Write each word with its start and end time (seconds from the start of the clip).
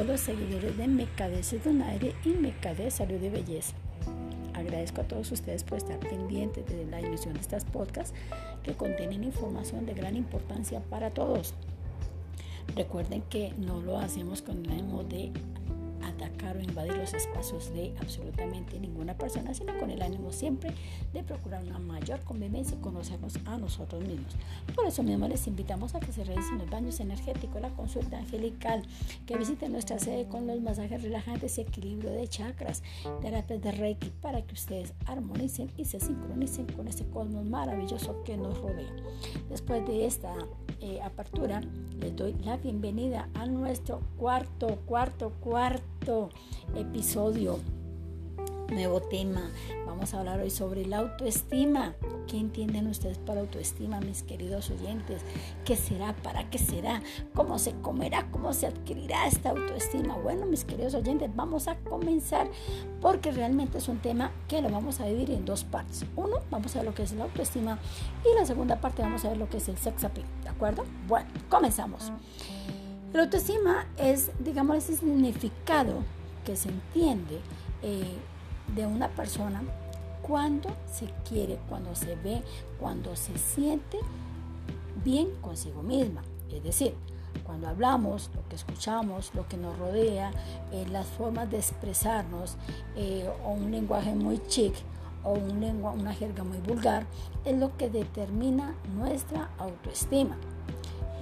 todos 0.00 0.12
los 0.12 0.20
seguidores 0.20 0.78
de 0.78 0.88
Mercadeces 0.88 1.62
Donaire 1.62 2.14
y 2.24 2.30
Mercader 2.30 2.90
Salud 2.90 3.22
y 3.22 3.28
Belleza. 3.28 3.74
Agradezco 4.54 5.02
a 5.02 5.04
todos 5.04 5.30
ustedes 5.30 5.62
por 5.62 5.76
estar 5.76 5.98
pendientes 5.98 6.64
de 6.64 6.86
la 6.86 7.00
emisión 7.00 7.34
de 7.34 7.40
estas 7.40 7.66
podcasts 7.66 8.14
que 8.62 8.72
contienen 8.72 9.24
información 9.24 9.84
de 9.84 9.92
gran 9.92 10.16
importancia 10.16 10.80
para 10.88 11.10
todos. 11.10 11.52
Recuerden 12.74 13.20
que 13.28 13.52
no 13.58 13.82
lo 13.82 13.98
hacemos 13.98 14.40
con 14.40 14.64
el 14.64 14.70
ánimo 14.70 15.04
de 15.04 15.32
atacar 16.02 16.56
o 16.56 16.60
invadir 16.60 16.96
los 16.96 17.14
espacios 17.14 17.72
de 17.72 17.94
absolutamente 18.00 18.78
ninguna 18.78 19.16
persona, 19.16 19.54
sino 19.54 19.76
con 19.78 19.90
el 19.90 20.02
ánimo 20.02 20.32
siempre 20.32 20.72
de 21.12 21.22
procurar 21.22 21.62
una 21.64 21.78
mayor 21.78 22.20
convivencia 22.20 22.76
y 22.76 22.80
conocernos 22.80 23.38
a 23.46 23.58
nosotros 23.58 24.02
mismos. 24.02 24.36
Por 24.74 24.86
eso 24.86 25.02
mismo 25.02 25.28
les 25.28 25.46
invitamos 25.46 25.94
a 25.94 26.00
que 26.00 26.12
se 26.12 26.24
realicen 26.24 26.58
los 26.58 26.70
baños 26.70 27.00
energéticos, 27.00 27.60
la 27.60 27.70
consulta 27.70 28.18
angelical, 28.18 28.82
que 29.26 29.36
visiten 29.36 29.72
nuestra 29.72 29.98
sede 29.98 30.26
con 30.26 30.46
los 30.46 30.60
masajes 30.60 31.02
relajantes 31.02 31.58
y 31.58 31.62
equilibrio 31.62 32.10
de 32.10 32.28
chakras, 32.28 32.82
terapias 33.22 33.60
de 33.60 33.72
Reiki, 33.72 34.10
para 34.20 34.42
que 34.42 34.54
ustedes 34.54 34.94
armonicen 35.06 35.70
y 35.76 35.84
se 35.84 36.00
sincronicen 36.00 36.66
con 36.66 36.88
ese 36.88 37.06
cosmos 37.06 37.44
maravilloso 37.44 38.22
que 38.24 38.36
nos 38.36 38.58
rodea. 38.58 38.92
Después 39.48 39.86
de 39.86 40.06
esta 40.06 40.34
eh, 40.80 41.00
apertura, 41.02 41.60
les 42.00 42.16
doy 42.16 42.34
la 42.44 42.56
bienvenida 42.56 43.28
a 43.34 43.46
nuestro 43.46 44.00
cuarto, 44.16 44.78
cuarto, 44.86 45.32
cuarto 45.40 46.30
episodio. 46.74 47.58
Nuevo 48.70 49.00
tema. 49.00 49.50
Vamos 49.84 50.14
a 50.14 50.20
hablar 50.20 50.40
hoy 50.40 50.50
sobre 50.50 50.86
la 50.86 50.98
autoestima. 50.98 51.94
¿Qué 52.28 52.38
entienden 52.38 52.86
ustedes 52.86 53.18
por 53.18 53.36
autoestima, 53.36 54.00
mis 54.00 54.22
queridos 54.22 54.70
oyentes? 54.70 55.22
¿Qué 55.64 55.74
será? 55.74 56.14
¿Para 56.14 56.48
qué 56.48 56.58
será? 56.58 57.02
¿Cómo 57.34 57.58
se 57.58 57.72
comerá? 57.80 58.30
¿Cómo 58.30 58.52
se 58.52 58.68
adquirirá 58.68 59.26
esta 59.26 59.50
autoestima? 59.50 60.16
Bueno, 60.16 60.46
mis 60.46 60.64
queridos 60.64 60.94
oyentes, 60.94 61.34
vamos 61.34 61.66
a 61.66 61.74
comenzar 61.80 62.48
porque 63.00 63.32
realmente 63.32 63.78
es 63.78 63.88
un 63.88 63.98
tema 63.98 64.30
que 64.46 64.62
lo 64.62 64.70
vamos 64.70 65.00
a 65.00 65.06
dividir 65.06 65.32
en 65.32 65.44
dos 65.44 65.64
partes. 65.64 66.06
Uno, 66.14 66.36
vamos 66.50 66.76
a 66.76 66.78
ver 66.78 66.86
lo 66.86 66.94
que 66.94 67.02
es 67.02 67.12
la 67.12 67.24
autoestima 67.24 67.78
y 68.24 68.38
la 68.38 68.46
segunda 68.46 68.80
parte 68.80 69.02
vamos 69.02 69.24
a 69.24 69.30
ver 69.30 69.38
lo 69.38 69.48
que 69.48 69.56
es 69.56 69.68
el 69.68 69.76
sex 69.76 70.04
appeal. 70.04 70.26
Bueno, 70.60 70.84
comenzamos. 71.48 72.12
La 73.14 73.22
autoestima 73.22 73.86
es, 73.96 74.30
digamos, 74.38 74.76
ese 74.76 74.96
significado 74.96 76.04
que 76.44 76.54
se 76.54 76.68
entiende 76.68 77.40
eh, 77.82 78.14
de 78.76 78.86
una 78.86 79.08
persona 79.08 79.62
cuando 80.20 80.68
se 80.92 81.06
quiere, 81.26 81.58
cuando 81.68 81.94
se 81.94 82.14
ve, 82.16 82.42
cuando 82.78 83.16
se 83.16 83.36
siente 83.38 83.98
bien 85.02 85.30
consigo 85.40 85.82
misma. 85.82 86.22
Es 86.52 86.62
decir, 86.62 86.94
cuando 87.44 87.68
hablamos, 87.68 88.30
lo 88.34 88.46
que 88.48 88.56
escuchamos, 88.56 89.34
lo 89.34 89.48
que 89.48 89.56
nos 89.56 89.78
rodea, 89.78 90.30
eh, 90.72 90.86
las 90.92 91.06
formas 91.06 91.50
de 91.50 91.56
expresarnos, 91.56 92.56
eh, 92.96 93.28
o 93.44 93.52
un 93.52 93.70
lenguaje 93.70 94.14
muy 94.14 94.38
chic, 94.46 94.74
o 95.24 95.32
un 95.32 95.62
una 95.62 96.14
jerga 96.14 96.44
muy 96.44 96.58
vulgar, 96.58 97.06
es 97.44 97.58
lo 97.58 97.76
que 97.76 97.90
determina 97.90 98.74
nuestra 98.94 99.50
autoestima. 99.58 100.36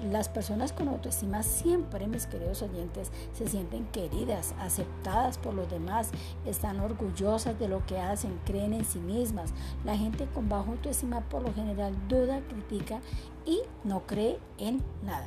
Las 0.05 0.29
personas 0.29 0.73
con 0.73 0.87
autoestima 0.89 1.43
siempre, 1.43 2.07
mis 2.07 2.27
queridos 2.27 2.63
oyentes, 2.63 3.11
se 3.33 3.49
sienten 3.49 3.85
queridas, 3.87 4.55
aceptadas 4.61 5.39
por 5.39 5.55
los 5.55 5.69
demás, 5.69 6.11
están 6.47 6.79
orgullosas 6.79 7.59
de 7.59 7.69
lo 7.69 7.85
que 7.85 7.99
hacen, 7.99 8.39
creen 8.45 8.75
en 8.75 8.85
sí 8.85 9.01
mismas. 9.01 9.53
La 9.85 9.97
gente 9.97 10.27
con 10.33 10.49
bajo 10.49 10.71
autoestima 10.71 11.23
por 11.23 11.43
lo 11.43 11.53
general 11.53 11.95
duda, 12.09 12.41
critica 12.49 13.01
y 13.45 13.61
no 13.83 14.07
cree 14.07 14.39
en 14.59 14.83
nada. 15.05 15.27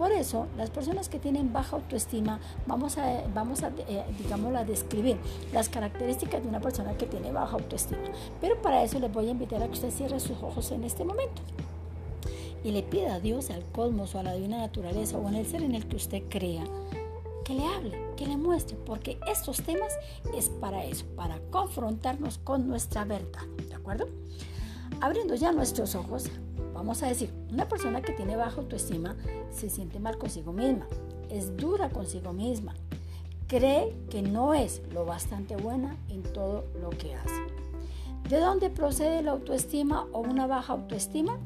Por 0.00 0.12
eso, 0.12 0.46
las 0.56 0.70
personas 0.70 1.10
que 1.10 1.18
tienen 1.18 1.52
baja 1.52 1.76
autoestima, 1.76 2.40
vamos 2.66 2.96
a, 2.96 3.22
vamos 3.34 3.62
a, 3.62 3.70
eh, 3.86 4.02
a 4.56 4.64
describir 4.64 5.18
las 5.52 5.68
características 5.68 6.42
de 6.42 6.48
una 6.48 6.58
persona 6.58 6.96
que 6.96 7.04
tiene 7.04 7.30
baja 7.32 7.56
autoestima. 7.56 8.00
Pero 8.40 8.62
para 8.62 8.82
eso 8.82 8.98
les 8.98 9.12
voy 9.12 9.28
a 9.28 9.32
invitar 9.32 9.62
a 9.62 9.66
que 9.66 9.74
usted 9.74 9.90
cierre 9.90 10.18
sus 10.18 10.42
ojos 10.42 10.72
en 10.72 10.84
este 10.84 11.04
momento 11.04 11.42
y 12.64 12.70
le 12.70 12.82
pida 12.82 13.16
a 13.16 13.20
Dios, 13.20 13.50
al 13.50 13.62
cosmos 13.72 14.14
o 14.14 14.20
a 14.20 14.22
la 14.22 14.32
divina 14.32 14.56
naturaleza 14.56 15.18
o 15.18 15.28
en 15.28 15.34
el 15.34 15.44
ser 15.44 15.62
en 15.62 15.74
el 15.74 15.86
que 15.86 15.96
usted 15.96 16.22
crea, 16.30 16.64
que 17.44 17.52
le 17.52 17.66
hable, 17.66 17.98
que 18.16 18.26
le 18.26 18.38
muestre, 18.38 18.78
porque 18.86 19.18
estos 19.30 19.58
temas 19.62 19.92
es 20.34 20.48
para 20.48 20.82
eso, 20.82 21.04
para 21.14 21.40
confrontarnos 21.50 22.38
con 22.38 22.66
nuestra 22.68 23.04
verdad, 23.04 23.44
¿de 23.68 23.74
acuerdo? 23.74 24.08
Abriendo 25.00 25.34
ya 25.34 25.52
nuestros 25.52 25.94
ojos, 25.94 26.30
vamos 26.74 27.02
a 27.02 27.08
decir, 27.08 27.32
una 27.50 27.68
persona 27.68 28.02
que 28.02 28.12
tiene 28.12 28.36
baja 28.36 28.60
autoestima 28.60 29.16
se 29.50 29.70
siente 29.70 29.98
mal 29.98 30.18
consigo 30.18 30.52
misma, 30.52 30.86
es 31.30 31.56
dura 31.56 31.88
consigo 31.88 32.32
misma, 32.32 32.74
cree 33.46 33.96
que 34.10 34.22
no 34.22 34.54
es 34.54 34.82
lo 34.92 35.04
bastante 35.04 35.56
buena 35.56 35.96
en 36.08 36.22
todo 36.22 36.64
lo 36.80 36.90
que 36.90 37.14
hace. 37.14 37.40
¿De 38.28 38.38
dónde 38.38 38.68
procede 38.68 39.22
la 39.22 39.32
autoestima 39.32 40.06
o 40.12 40.20
una 40.20 40.46
baja 40.46 40.74
autoestima? 40.74 41.38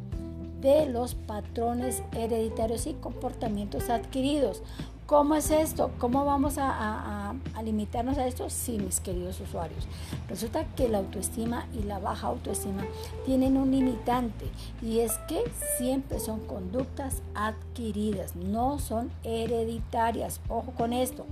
de 0.64 0.86
los 0.86 1.14
patrones 1.14 2.02
hereditarios 2.12 2.86
y 2.86 2.94
comportamientos 2.94 3.90
adquiridos. 3.90 4.62
¿Cómo 5.06 5.34
es 5.34 5.50
esto? 5.50 5.90
¿Cómo 5.98 6.24
vamos 6.24 6.54
a, 6.56 7.34
limitarnos 7.62 8.16
a 8.16 8.26
esto? 8.26 8.48
Sí, 8.48 8.78
mis 8.78 9.00
queridos 9.00 9.38
usuarios. 9.38 9.86
Resulta 10.30 10.64
que 10.74 10.88
la 10.88 10.98
autoestima 10.98 11.66
y 11.74 11.82
la 11.82 11.98
baja 11.98 12.28
autoestima 12.28 12.84
tienen 13.26 13.58
un 13.58 13.70
limitante 13.70 14.46
y 14.80 15.00
es 15.00 15.12
que 15.28 15.44
siempre 15.76 16.20
son 16.20 16.40
conductas 16.46 17.20
adquiridas, 17.34 18.34
no 18.34 18.78
son 18.78 19.10
hereditarias. 19.24 20.40
Ojo 20.48 20.72
con 20.72 20.94
esto 20.94 21.26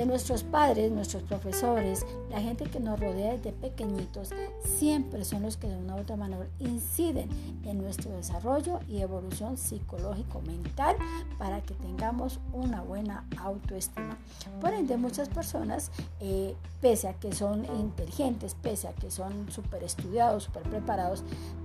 de 0.00 0.06
nuestros 0.06 0.44
padres, 0.44 0.90
nuestros 0.90 1.22
profesores, 1.24 2.06
la 2.30 2.40
gente 2.40 2.64
que 2.64 2.80
nos 2.80 2.98
rodea 2.98 3.32
desde 3.32 3.52
pequeñitos, 3.52 4.30
siempre 4.64 5.26
son 5.26 5.42
los 5.42 5.58
que 5.58 5.68
de 5.68 5.76
una 5.76 5.94
u 5.94 6.00
otra 6.00 6.16
manera 6.16 6.46
inciden 6.58 7.28
en 7.66 7.82
nuestro 7.82 8.10
desarrollo 8.12 8.80
y 8.88 9.02
evolución 9.02 9.58
psicológico-mental 9.58 10.96
para 11.36 11.60
que 11.60 11.74
tengamos 11.74 12.40
una 12.54 12.80
buena 12.80 13.26
autoestima. 13.36 14.16
Por 14.62 14.72
ende, 14.72 14.96
muchas 14.96 15.28
personas, 15.28 15.90
eh, 16.20 16.56
pese 16.80 17.06
a 17.06 17.12
que 17.12 17.34
son 17.34 17.66
inteligentes, 17.78 18.54
pese 18.54 18.88
a 18.88 18.94
que 18.94 19.10
son 19.10 19.52
súper 19.52 19.84
estudiados, 19.84 20.44
súper 20.44 20.62
preparados, 20.62 21.24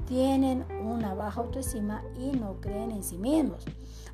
tienen 0.09 0.65
una 0.83 1.13
baja 1.13 1.39
autoestima 1.39 2.03
y 2.19 2.35
no 2.35 2.59
creen 2.59 2.91
en 2.91 3.03
sí 3.05 3.17
mismos. 3.17 3.63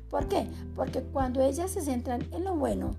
¿Por 0.08 0.28
qué? 0.28 0.46
Porque 0.76 1.02
cuando 1.02 1.42
ellas 1.42 1.72
se 1.72 1.80
centran 1.80 2.22
en 2.30 2.44
lo 2.44 2.54
bueno, 2.54 2.92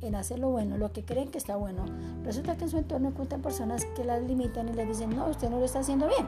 en 0.00 0.14
hacer 0.14 0.38
lo 0.38 0.50
bueno, 0.50 0.78
lo 0.78 0.92
que 0.92 1.04
creen 1.04 1.30
que 1.30 1.38
está 1.38 1.56
bueno, 1.56 1.84
resulta 2.24 2.56
que 2.56 2.64
en 2.64 2.70
su 2.70 2.78
entorno 2.78 3.08
encuentran 3.08 3.42
personas 3.42 3.84
que 3.96 4.04
las 4.04 4.22
limitan 4.22 4.68
y 4.68 4.72
les 4.72 4.88
dicen, 4.88 5.14
no, 5.14 5.26
usted 5.28 5.50
no 5.50 5.58
lo 5.58 5.64
está 5.64 5.80
haciendo 5.80 6.06
bien. 6.08 6.26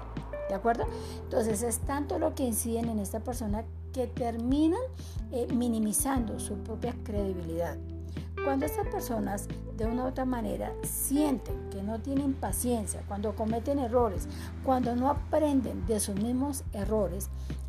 ¿De 0.48 0.54
acuerdo? 0.54 0.84
Entonces 1.24 1.62
es 1.62 1.78
tanto 1.80 2.18
lo 2.18 2.34
que 2.34 2.44
inciden 2.44 2.88
en 2.88 2.98
esta 2.98 3.20
persona 3.20 3.64
que 3.92 4.06
terminan 4.06 4.80
eh, 5.30 5.46
minimizando 5.52 6.38
su 6.38 6.54
propia 6.58 6.94
credibilidad. 7.04 7.76
Cuando 8.44 8.66
estas 8.66 8.86
personas 8.86 9.48
de 9.76 9.84
una 9.84 10.04
u 10.04 10.08
otra 10.08 10.24
manera 10.24 10.72
sienten 10.82 11.68
que 11.70 11.82
no 11.82 12.00
tienen 12.00 12.34
paciencia, 12.34 13.02
cuando 13.06 13.34
cometen 13.34 13.78
errores, 13.78 14.28
cuando 14.64 14.94
no 14.96 15.10
aprenden 15.10 15.84
de 15.86 16.00
sus 16.00 16.14
mismos 16.14 16.64
errores, 16.72 17.28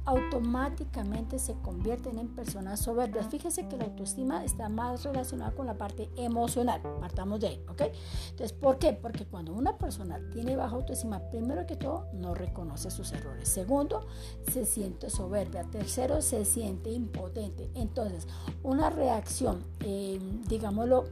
automáticamente 0.09 1.38
se 1.38 1.53
convierten 1.62 2.18
en 2.18 2.30
personas 2.30 2.80
soberbias. 2.80 3.28
Fíjese 3.28 3.68
que 3.68 3.78
la 3.78 3.86
autoestima 3.86 4.44
está 4.44 4.68
más 4.68 5.03
relacionada 5.03 5.52
con 5.52 5.68
la 5.68 5.78
parte 5.78 6.09
emocional. 6.18 6.81
Partamos 7.00 7.40
de 7.40 7.47
ahí, 7.47 7.64
¿ok? 7.70 7.81
Entonces, 8.31 8.53
¿por 8.53 8.80
qué? 8.80 8.94
Porque 8.94 9.25
cuando 9.25 9.53
una 9.53 9.78
persona 9.78 10.20
tiene 10.31 10.56
baja 10.56 10.75
autoestima, 10.75 11.20
primero 11.30 11.66
que 11.68 11.75
todo, 11.75 12.08
no 12.14 12.34
reconoce 12.34 12.90
sus 12.90 13.12
errores. 13.12 13.47
Segundo, 13.47 14.08
se 14.52 14.66
siente 14.66 15.11
soberbia. 15.11 15.64
Tercero, 15.66 16.22
se 16.22 16.44
siente 16.44 16.90
impotente. 16.90 17.70
Entonces, 17.76 18.28
una 18.64 18.90
reacción, 18.90 19.64
eh, 19.82 20.20
digámoslo, 20.47 21.06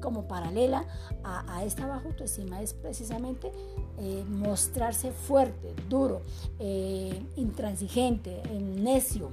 como 0.00 0.28
paralela 0.28 0.84
a, 1.24 1.64
esta 1.64 1.86
baja 1.86 2.06
autoestima 2.06 2.62
es 2.62 2.74
precisamente 2.74 3.52
eh, 3.98 4.24
mostrarse 4.28 5.12
fuerte, 5.12 5.74
duro, 5.88 6.22
eh, 6.58 7.22
intransigente, 7.36 8.42
necio, 8.60 9.30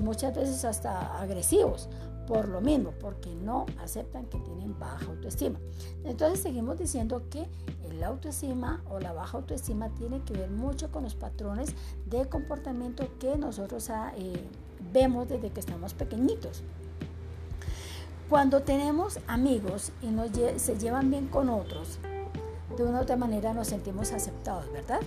muchas 0.00 0.34
veces 0.34 0.64
hasta 0.64 1.18
agresivos 1.20 1.88
por 2.26 2.48
lo 2.48 2.60
mismo, 2.60 2.92
porque 3.00 3.32
no 3.34 3.66
aceptan 3.80 4.26
que 4.26 4.38
tienen 4.38 4.78
baja 4.78 5.06
autoestima. 5.06 5.58
Entonces 6.04 6.40
seguimos 6.40 6.78
diciendo 6.78 7.22
que 7.30 7.46
el 7.88 8.02
autoestima 8.02 8.82
o 8.90 8.98
la 8.98 9.12
baja 9.12 9.38
autoestima 9.38 9.88
tiene 9.90 10.22
que 10.22 10.34
ver 10.34 10.50
mucho 10.50 10.90
con 10.90 11.04
los 11.04 11.14
patrones 11.14 11.74
de 12.06 12.26
comportamiento 12.26 13.08
que 13.18 13.36
nosotros 13.36 13.88
ah, 13.90 14.12
eh, 14.16 14.44
vemos 14.92 15.28
desde 15.28 15.50
que 15.50 15.60
estamos 15.60 15.94
pequeñitos. 15.94 16.62
Cuando 18.28 18.62
tenemos 18.62 19.20
amigos 19.28 19.92
y 20.02 20.08
nos 20.08 20.30
se 20.56 20.76
llevan 20.76 21.10
bien 21.10 21.28
con 21.28 21.48
otros, 21.48 22.00
de 22.76 22.82
una 22.82 22.98
u 22.98 23.02
otra 23.02 23.16
manera 23.16 23.54
nos 23.54 23.68
sentimos 23.68 24.10
aceptados, 24.10 24.70
¿verdad? 24.72 24.98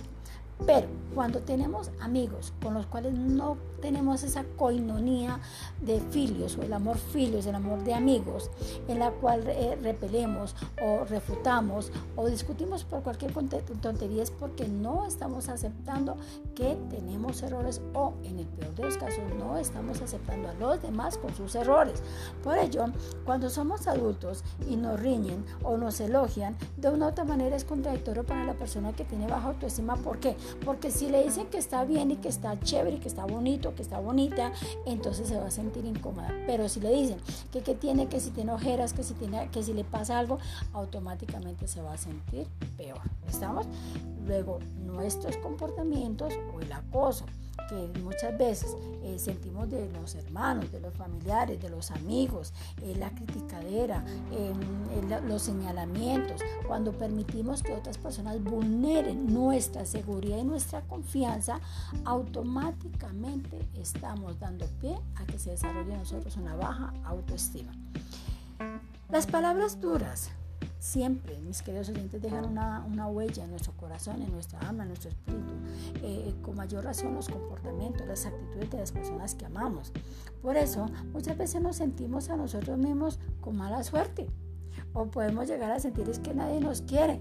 Pero 0.64 0.88
cuando 1.14 1.40
tenemos 1.40 1.90
amigos 2.00 2.54
con 2.62 2.72
los 2.72 2.86
cuales 2.86 3.12
no 3.12 3.58
tenemos 3.80 4.22
esa 4.22 4.44
coinonía 4.56 5.40
de 5.80 6.00
filios 6.00 6.56
o 6.58 6.62
el 6.62 6.72
amor 6.72 6.98
filios, 6.98 7.46
el 7.46 7.54
amor 7.54 7.82
de 7.84 7.94
amigos, 7.94 8.50
en 8.88 8.98
la 8.98 9.10
cual 9.10 9.44
eh, 9.46 9.78
repelemos 9.82 10.54
o 10.82 11.04
refutamos 11.04 11.92
o 12.16 12.28
discutimos 12.28 12.84
por 12.84 13.02
cualquier 13.02 13.32
tontería 13.32 14.22
es 14.22 14.30
porque 14.30 14.68
no 14.68 15.06
estamos 15.06 15.48
aceptando 15.48 16.16
que 16.54 16.76
tenemos 16.90 17.42
errores 17.42 17.80
o 17.94 18.14
en 18.24 18.38
el 18.38 18.46
peor 18.46 18.74
de 18.74 18.84
los 18.84 18.96
casos 18.96 19.22
no 19.38 19.56
estamos 19.58 20.00
aceptando 20.00 20.48
a 20.48 20.54
los 20.54 20.82
demás 20.82 21.18
con 21.18 21.34
sus 21.34 21.54
errores. 21.54 22.02
Por 22.42 22.58
ello, 22.58 22.86
cuando 23.24 23.50
somos 23.50 23.86
adultos 23.86 24.44
y 24.68 24.76
nos 24.76 25.00
riñen 25.00 25.44
o 25.62 25.76
nos 25.76 26.00
elogian, 26.00 26.56
de 26.76 26.88
una 26.88 27.06
u 27.06 27.08
otra 27.10 27.24
manera 27.24 27.56
es 27.56 27.64
contradictorio 27.64 28.24
para 28.24 28.44
la 28.44 28.54
persona 28.54 28.92
que 28.92 29.04
tiene 29.04 29.26
baja 29.26 29.48
autoestima. 29.48 29.96
¿Por 29.96 30.18
qué? 30.18 30.36
Porque 30.64 30.90
si 30.90 31.08
le 31.08 31.22
dicen 31.22 31.46
que 31.46 31.58
está 31.58 31.84
bien 31.84 32.10
y 32.10 32.16
que 32.16 32.28
está 32.28 32.58
chévere 32.60 32.96
y 32.96 33.00
que 33.00 33.08
está 33.08 33.24
bonito, 33.24 33.69
que 33.74 33.82
está 33.82 33.98
bonita, 34.00 34.52
entonces 34.86 35.28
se 35.28 35.38
va 35.38 35.46
a 35.46 35.50
sentir 35.50 35.84
incómoda. 35.84 36.32
Pero 36.46 36.68
si 36.68 36.80
le 36.80 36.90
dicen 36.90 37.18
que, 37.52 37.62
que 37.62 37.74
tiene, 37.74 38.08
que 38.08 38.20
si 38.20 38.30
tiene 38.30 38.52
ojeras, 38.52 38.92
que 38.92 39.02
si, 39.02 39.14
tiene, 39.14 39.48
que 39.50 39.62
si 39.62 39.72
le 39.72 39.84
pasa 39.84 40.18
algo, 40.18 40.38
automáticamente 40.72 41.66
se 41.68 41.82
va 41.82 41.94
a 41.94 41.98
sentir 41.98 42.46
peor. 42.76 43.00
¿Estamos? 43.28 43.66
Luego, 44.26 44.58
nuestros 44.84 45.36
comportamientos 45.38 46.34
o 46.54 46.60
el 46.60 46.72
acoso 46.72 47.24
que 47.68 48.00
muchas 48.00 48.36
veces 48.36 48.76
eh, 49.02 49.18
sentimos 49.18 49.68
de 49.70 49.88
los 49.92 50.14
hermanos, 50.14 50.70
de 50.72 50.80
los 50.80 50.94
familiares, 50.94 51.60
de 51.60 51.70
los 51.70 51.90
amigos, 51.90 52.52
eh, 52.82 52.94
la 52.98 53.10
criticadera, 53.10 54.04
em, 54.30 55.28
los 55.28 55.42
señalamientos, 55.42 56.40
cuando 56.66 56.92
permitimos 56.92 57.62
que 57.62 57.72
otras 57.72 57.98
personas 57.98 58.42
vulneren 58.42 59.32
nuestra 59.32 59.86
seguridad 59.86 60.38
y 60.38 60.44
nuestra 60.44 60.82
confianza, 60.82 61.60
automáticamente 62.04 63.58
estamos 63.74 64.38
dando 64.38 64.66
pie 64.80 64.98
a 65.16 65.24
que 65.26 65.38
se 65.38 65.50
desarrolle 65.50 65.92
en 65.92 65.98
nosotros 65.98 66.36
una 66.36 66.54
baja 66.54 66.92
autoestima. 67.04 67.72
Las 69.08 69.26
palabras 69.26 69.80
duras 69.80 70.30
siempre, 70.80 71.38
mis 71.40 71.62
queridos 71.62 71.90
oyentes, 71.90 72.20
dejan 72.20 72.46
una, 72.46 73.06
huella 73.06 73.44
en 73.44 73.50
nuestro 73.50 73.72
corazón, 73.74 74.22
en 74.22 74.32
nuestra 74.32 74.58
alma, 74.60 74.82
en 74.82 74.88
nuestro 74.88 75.10
espíritu. 75.10 75.52
Eh, 76.02 76.34
con 76.42 76.56
mayor 76.56 76.84
razón 76.84 77.14
los 77.14 77.28
comportamientos, 77.28 78.06
las 78.08 78.26
actitudes 78.26 78.70
de 78.70 78.78
las 78.78 78.90
personas 78.90 79.34
que 79.34 79.46
amamos. 79.46 79.92
Por 80.42 80.56
eso, 80.56 80.86
muchas 81.12 81.38
veces 81.38 81.62
nos 81.62 81.76
sentimos 81.76 82.30
a 82.30 82.36
nosotros 82.36 82.78
mismos 82.78 83.20
con 83.40 83.56
mala 83.56 83.84
suerte. 83.84 84.26
O 84.92 85.06
podemos 85.06 85.46
llegar 85.46 85.70
a 85.70 85.78
sentir 85.78 86.08
es 86.08 86.18
que 86.18 86.34
nadie 86.34 86.60
nos 86.60 86.82
quiere 86.82 87.20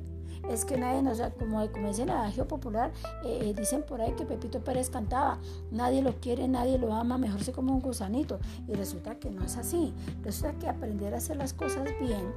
es 0.50 0.66
que 0.66 0.78
nadie 0.78 1.02
nos, 1.02 1.22
como, 1.38 1.66
como 1.72 1.88
dice 1.88 2.04
el 2.04 2.10
adagio 2.10 2.48
popular, 2.48 2.92
eh, 3.24 3.40
eh, 3.42 3.54
dicen 3.54 3.84
por 3.84 4.02
ahí 4.02 4.14
que 4.14 4.26
Pepito 4.26 4.60
Pérez 4.64 4.90
cantaba, 4.90 5.40
nadie 5.72 6.02
lo 6.02 6.20
quiere, 6.20 6.48
nadie 6.48 6.78
lo 6.78 6.94
ama, 6.94 7.18
mejor 7.18 7.44
se 7.44 7.52
como 7.52 7.74
un 7.74 7.82
gusanito. 7.82 8.40
Y 8.68 8.74
resulta 8.74 9.16
que 9.16 9.30
no 9.30 9.44
es 9.44 9.58
así. 9.58 9.94
Resulta 10.24 10.58
que 10.60 10.68
aprender 10.68 11.14
a 11.14 11.18
hacer 11.18 11.38
las 11.38 11.54
cosas 11.54 11.88
bien 12.00 12.34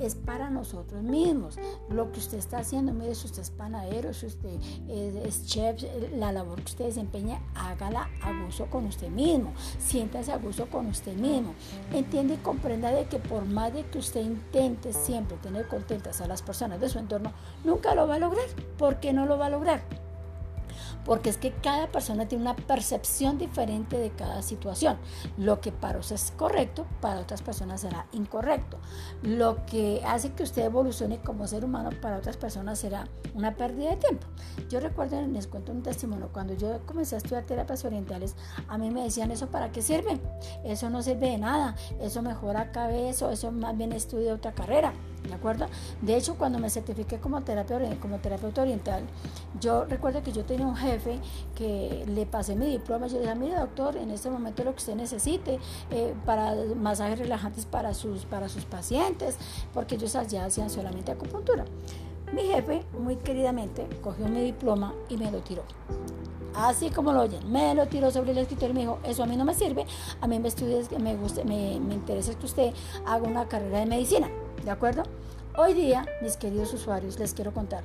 es 0.00 0.14
para 0.14 0.50
nosotros 0.50 1.02
mismos. 1.02 1.58
Lo 1.90 2.12
que 2.12 2.18
usted 2.18 2.38
está 2.38 2.58
haciendo, 2.58 2.92
mire, 2.92 3.14
si 3.14 3.26
usted 3.26 3.42
es 3.42 3.50
panadero, 3.50 4.12
si 4.14 4.26
usted 4.26 4.60
es, 4.88 5.46
chef, 5.46 5.82
la 6.14 6.32
labor 6.32 6.56
que 6.56 6.70
usted 6.70 6.84
desempeña, 6.86 7.40
hágala 7.54 8.08
a 8.22 8.44
gusto 8.44 8.66
con 8.66 8.86
usted 8.86 9.08
mismo. 9.08 9.52
Siéntase 9.78 10.32
a 10.32 10.38
gusto 10.38 10.66
con 10.70 10.86
usted 10.86 11.16
mismo. 11.16 11.54
Entiende 11.92 12.34
y 12.34 12.38
comprenda 12.38 12.90
de 12.90 13.06
que 13.06 13.18
por 13.18 13.44
más 13.44 13.72
de 13.72 13.84
que 13.84 13.98
usted 13.98 14.20
intente 14.20 14.92
siempre 14.92 15.36
tener 15.38 15.66
contentas 15.68 16.20
a 16.20 16.26
las 16.26 16.42
personas 16.42 16.80
de 16.80 16.88
su 16.88 16.98
entorno, 16.98 17.32
nunca 17.64 17.94
lo 17.94 18.06
va 18.06 18.16
a 18.16 18.18
lograr. 18.18 18.46
¿Por 18.78 19.00
qué 19.00 19.12
no 19.12 19.26
lo 19.26 19.38
va 19.38 19.46
a 19.46 19.50
lograr? 19.50 19.82
porque 21.06 21.30
es 21.30 21.38
que 21.38 21.52
cada 21.52 21.86
persona 21.86 22.26
tiene 22.26 22.42
una 22.42 22.56
percepción 22.56 23.38
diferente 23.38 23.96
de 23.96 24.10
cada 24.10 24.42
situación. 24.42 24.98
Lo 25.38 25.60
que 25.60 25.70
para 25.70 26.00
usted 26.00 26.16
es 26.16 26.32
correcto, 26.36 26.84
para 27.00 27.20
otras 27.20 27.42
personas 27.42 27.80
será 27.80 28.06
incorrecto. 28.12 28.78
Lo 29.22 29.64
que 29.66 30.02
hace 30.04 30.32
que 30.32 30.42
usted 30.42 30.64
evolucione 30.64 31.20
como 31.20 31.46
ser 31.46 31.64
humano, 31.64 31.90
para 32.02 32.18
otras 32.18 32.36
personas 32.36 32.80
será 32.80 33.08
una 33.34 33.54
pérdida 33.54 33.90
de 33.90 33.96
tiempo. 33.96 34.26
Yo 34.68 34.80
recuerdo, 34.80 35.22
les 35.22 35.46
cuento 35.46 35.70
un 35.70 35.82
testimonio, 35.82 36.28
cuando 36.32 36.54
yo 36.54 36.84
comencé 36.86 37.14
a 37.14 37.18
estudiar 37.18 37.44
terapias 37.44 37.84
orientales, 37.84 38.34
a 38.68 38.76
mí 38.76 38.90
me 38.90 39.04
decían, 39.04 39.30
¿eso 39.30 39.46
para 39.46 39.70
qué 39.70 39.82
sirve? 39.82 40.20
Eso 40.64 40.90
no 40.90 41.02
sirve 41.02 41.30
de 41.30 41.38
nada, 41.38 41.76
eso 42.00 42.20
mejora 42.20 42.72
cabeza, 42.72 43.30
eso 43.30 43.52
más 43.52 43.76
bien 43.76 43.92
estudia 43.92 44.34
otra 44.34 44.52
carrera. 44.52 44.92
¿De 45.26 45.34
acuerdo? 45.34 45.66
De 46.00 46.16
hecho, 46.16 46.36
cuando 46.36 46.58
me 46.58 46.70
certifiqué 46.70 47.18
como, 47.18 47.42
terapeuta 47.42 48.62
oriental, 48.62 49.02
yo 49.60 49.84
recuerdo 49.84 50.22
que 50.22 50.32
yo 50.32 50.44
tenía 50.44 50.66
un 50.66 50.76
jefe 50.76 51.18
que 51.54 52.04
le 52.06 52.26
pasé 52.26 52.54
mi 52.54 52.66
diploma. 52.66 53.06
Yo 53.06 53.14
le 53.14 53.22
dije, 53.22 53.34
mire 53.34 53.56
doctor, 53.56 53.96
en 53.96 54.10
este 54.10 54.30
momento 54.30 54.64
lo 54.64 54.72
que 54.72 54.78
usted 54.78 54.94
necesite 54.94 55.58
eh, 55.90 56.14
para 56.24 56.54
masajes 56.76 57.18
relajantes 57.18 57.66
para 57.66 57.94
sus, 57.94 58.24
para 58.24 58.48
sus 58.48 58.64
pacientes, 58.64 59.36
porque 59.74 59.96
ellos 59.96 60.14
allá 60.16 60.44
hacían 60.44 60.70
solamente 60.70 61.12
acupuntura. 61.12 61.64
Mi 62.32 62.42
jefe, 62.42 62.84
muy 62.98 63.16
queridamente, 63.16 63.86
cogió 64.02 64.26
mi 64.28 64.40
diploma 64.40 64.94
y 65.08 65.16
me 65.16 65.30
lo 65.30 65.40
tiró. 65.40 65.62
Así 66.54 66.90
como 66.90 67.12
lo 67.12 67.20
oyen, 67.20 67.52
me 67.52 67.74
lo 67.74 67.86
tiró 67.86 68.10
sobre 68.10 68.32
el 68.32 68.38
escritorio 68.38 68.70
y 68.70 68.74
me 68.74 68.80
dijo, 68.80 68.98
eso 69.04 69.22
a 69.22 69.26
mí 69.26 69.36
no 69.36 69.44
me 69.44 69.54
sirve, 69.54 69.84
a 70.20 70.26
mí 70.26 70.38
me, 70.38 70.50
me, 70.98 71.16
gusta, 71.16 71.44
me, 71.44 71.78
me 71.80 71.94
interesa 71.94 72.34
que 72.34 72.46
usted 72.46 72.72
haga 73.04 73.28
una 73.28 73.46
carrera 73.46 73.80
de 73.80 73.86
medicina. 73.86 74.30
¿De 74.64 74.70
acuerdo? 74.70 75.02
Hoy 75.56 75.74
día, 75.74 76.06
mis 76.22 76.36
queridos 76.36 76.72
usuarios, 76.74 77.18
les 77.18 77.32
quiero 77.32 77.52
contar 77.52 77.82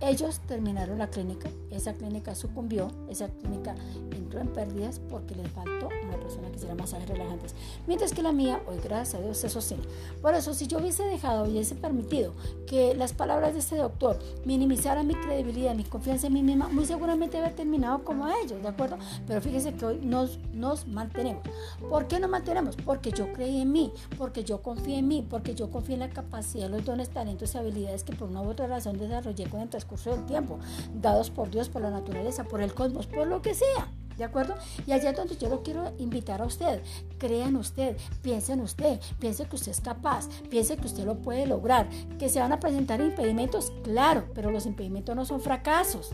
ellos 0.00 0.40
terminaron 0.48 0.98
la 0.98 1.08
clínica, 1.08 1.50
esa 1.70 1.92
clínica 1.92 2.34
sucumbió, 2.34 2.88
esa 3.10 3.28
clínica 3.28 3.74
entró 4.16 4.40
en 4.40 4.48
pérdidas 4.48 4.98
porque 5.10 5.34
les 5.34 5.50
faltó 5.50 5.90
persona 6.30 6.50
que 6.50 6.56
hiciera 6.56 6.74
masajes 6.74 7.08
relajantes. 7.08 7.54
Mientras 7.86 8.12
que 8.12 8.22
la 8.22 8.32
mía, 8.32 8.60
hoy 8.66 8.78
gracias 8.82 9.20
a 9.20 9.24
Dios, 9.24 9.36
se 9.36 9.48
sostiene. 9.48 9.82
Por 10.22 10.34
eso, 10.34 10.54
si 10.54 10.66
yo 10.66 10.78
hubiese 10.78 11.02
dejado 11.04 11.44
hubiese 11.44 11.74
permitido 11.74 12.32
que 12.66 12.94
las 12.94 13.12
palabras 13.12 13.54
de 13.54 13.58
este 13.58 13.76
doctor 13.76 14.18
minimizaran 14.44 15.06
mi 15.06 15.14
credibilidad, 15.14 15.74
mi 15.74 15.84
confianza 15.84 16.28
en 16.28 16.34
mí 16.34 16.42
misma, 16.42 16.68
muy 16.68 16.86
seguramente 16.86 17.38
habría 17.38 17.54
terminado 17.54 18.04
como 18.04 18.28
ellos, 18.28 18.62
¿de 18.62 18.68
acuerdo? 18.68 18.98
Pero 19.26 19.40
fíjense 19.40 19.74
que 19.74 19.84
hoy 19.84 20.00
nos, 20.02 20.38
nos 20.52 20.86
mantenemos. 20.86 21.42
¿Por 21.88 22.06
qué 22.06 22.20
nos 22.20 22.30
mantenemos? 22.30 22.76
Porque 22.76 23.10
yo 23.10 23.32
creí 23.32 23.60
en 23.60 23.72
mí, 23.72 23.92
porque 24.16 24.44
yo 24.44 24.62
confié 24.62 24.98
en 24.98 25.08
mí, 25.08 25.26
porque 25.28 25.54
yo 25.54 25.70
confié 25.70 25.94
en 25.94 26.00
la 26.00 26.10
capacidad, 26.10 26.70
los 26.70 26.84
dones, 26.84 27.10
talentos 27.10 27.54
y 27.54 27.58
habilidades 27.58 28.04
que 28.04 28.12
por 28.12 28.28
una 28.28 28.42
u 28.42 28.48
otra 28.48 28.66
razón 28.66 28.98
desarrollé 28.98 29.48
con 29.48 29.60
el 29.60 29.70
curso 29.84 30.10
del 30.10 30.26
tiempo, 30.26 30.58
dados 30.94 31.30
por 31.30 31.50
Dios, 31.50 31.68
por 31.68 31.82
la 31.82 31.90
naturaleza, 31.90 32.44
por 32.44 32.60
el 32.60 32.74
cosmos, 32.74 33.06
por 33.06 33.26
lo 33.26 33.42
que 33.42 33.54
sea. 33.54 33.88
¿De 34.20 34.26
acuerdo? 34.26 34.54
Y 34.86 34.92
allá 34.92 35.12
es 35.12 35.16
donde 35.16 35.38
yo 35.38 35.48
lo 35.48 35.62
quiero 35.62 35.94
invitar 35.96 36.42
a 36.42 36.44
usted. 36.44 36.82
Crea 37.16 37.48
en 37.48 37.56
usted, 37.56 37.96
piense 38.20 38.52
en 38.52 38.60
usted, 38.60 39.00
piense 39.18 39.46
que 39.46 39.56
usted 39.56 39.72
es 39.72 39.80
capaz, 39.80 40.28
piense 40.50 40.76
que 40.76 40.84
usted 40.84 41.06
lo 41.06 41.22
puede 41.22 41.46
lograr. 41.46 41.88
Que 42.18 42.28
se 42.28 42.38
van 42.38 42.52
a 42.52 42.60
presentar 42.60 43.00
impedimentos, 43.00 43.72
claro, 43.82 44.26
pero 44.34 44.50
los 44.50 44.66
impedimentos 44.66 45.16
no 45.16 45.24
son 45.24 45.40
fracasos. 45.40 46.10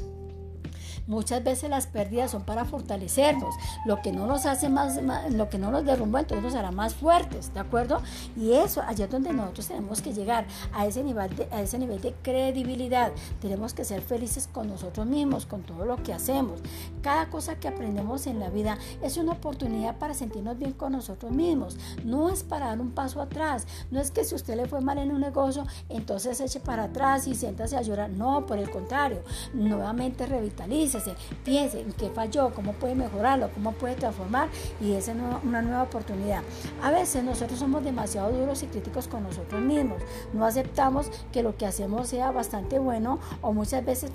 Muchas 1.07 1.45
veces 1.45 1.71
las 1.71 1.87
pérdidas 1.87 2.33
son 2.33 2.43
para 2.43 2.65
fortalecernos. 2.65 3.55
Lo 3.85 4.03
que 4.03 4.11
no 4.11 4.27
nos 4.27 4.45
hace 4.45 4.69
más, 4.69 4.99
lo 5.31 5.49
que 5.49 5.59
no 5.59 5.71
nos 5.71 5.85
derrumba, 5.85 6.21
entonces 6.21 6.45
nos 6.45 6.55
hará 6.55 6.73
más 6.73 6.95
fuertes, 6.95 7.55
¿de 7.55 7.61
acuerdo? 7.61 8.01
Y 8.37 8.53
eso, 8.53 8.83
allá 8.83 9.05
es 9.05 9.11
donde 9.11 9.33
nosotros 9.33 9.69
tenemos 9.69 10.03
que 10.03 10.13
llegar 10.13 10.47
a 10.73 10.87
ese 10.87 11.05
nivel 11.05 11.35
de, 11.37 11.49
a 11.53 11.63
ese 11.63 11.79
nivel 11.79 12.01
de 12.01 12.13
credibilidad. 12.23 13.13
Tenemos 13.41 13.73
que 13.73 13.85
ser 13.85 14.03
felices 14.03 14.49
con 14.53 14.69
nosotros 14.69 15.07
mismos, 15.07 15.47
con 15.47 15.63
todo 15.63 15.85
lo 15.85 16.03
que 16.03 16.13
hacemos. 16.13 16.61
Cada 17.03 17.31
cosa 17.31 17.57
que 17.57 17.69
aprendemos 17.69 18.27
en 18.27 18.41
la 18.41 18.51
vida 18.51 18.79
es 19.01 19.17
una 19.17 19.33
oportunidad 19.33 19.99
para 19.99 20.15
sentirnos 20.15 20.59
bien 20.59 20.73
con 20.73 20.93
nosotros 20.93 21.31
mismos. 21.31 21.77
No 22.05 22.31
es 22.31 22.43
para 22.43 22.67
dar 22.67 22.81
un 22.81 22.91
paso 22.91 23.21
atrás. 23.21 23.67
No 23.93 24.01
es 24.01 24.11
que 24.11 24.25
si 24.25 24.35
usted 24.35 24.57
le 24.57 24.67
fue 24.67 24.81
mal 24.81 24.99
en 24.99 25.13
un 25.13 25.21
negocio, 25.21 25.65
entonces 25.89 26.41
eche 26.41 26.59
para 26.59 26.85
atrás 26.85 27.29
y 27.29 27.35
siéntase 27.37 27.77
a 27.77 27.83
llorar. 27.83 28.11
No, 28.11 28.45
por 28.47 28.59
el 28.59 28.71
contrario, 28.71 29.23
nuevamente 29.55 30.27
revitalice 30.27 30.96
piense 31.45 31.81
en 31.81 31.93
qué 31.93 32.11
falló, 32.11 32.53
cómo 32.55 32.73
puede 32.73 32.95
mejorarlo, 32.95 33.51
cómo 33.55 33.73
puede 33.73 33.95
transformar 33.95 34.49
y 34.81 34.93
es 34.93 35.09
una 35.09 35.63
nueva 35.63 35.83
oportunidad. 35.83 36.43
A 36.83 36.91
veces 36.91 37.25
nosotros 37.25 37.59
somos 37.59 37.85
demasiado 37.85 38.31
duros 38.31 38.63
y 38.63 38.67
críticos 38.67 39.09
con 39.09 39.23
nosotros 39.23 39.61
mismos. 39.61 40.03
No 40.33 40.45
aceptamos 40.45 41.11
que 41.33 41.43
lo 41.43 41.57
que 41.57 41.67
hacemos 41.67 42.09
sea 42.09 42.31
bastante 42.31 42.79
bueno 42.79 43.19
o 43.43 43.53
muchas 43.53 43.85
veces 43.85 44.11